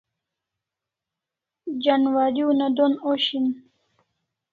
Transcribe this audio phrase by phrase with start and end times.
[1.83, 3.45] Janwari una don osh hin